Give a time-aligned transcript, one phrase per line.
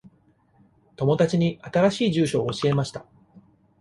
[0.95, 3.05] 友達に新しい住所を教えました。